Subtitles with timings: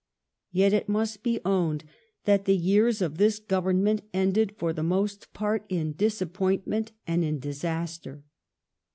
[0.51, 1.83] Yet it must be owned
[2.25, 7.37] that the years of this Government ended for the most part in disappointment and in
[7.37, 8.23] dis aster.